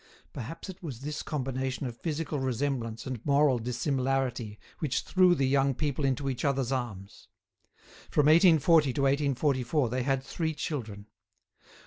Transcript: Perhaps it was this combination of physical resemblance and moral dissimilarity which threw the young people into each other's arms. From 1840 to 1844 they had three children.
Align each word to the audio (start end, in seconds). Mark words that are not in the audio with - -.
Perhaps 0.33 0.67
it 0.67 0.81
was 0.81 1.01
this 1.01 1.21
combination 1.21 1.85
of 1.85 1.95
physical 1.95 2.39
resemblance 2.39 3.05
and 3.05 3.23
moral 3.23 3.59
dissimilarity 3.59 4.57
which 4.79 5.01
threw 5.01 5.35
the 5.35 5.45
young 5.47 5.75
people 5.75 6.03
into 6.05 6.27
each 6.27 6.43
other's 6.43 6.71
arms. 6.71 7.27
From 8.09 8.25
1840 8.25 8.93
to 8.93 9.01
1844 9.03 9.89
they 9.89 10.01
had 10.01 10.23
three 10.23 10.55
children. 10.55 11.05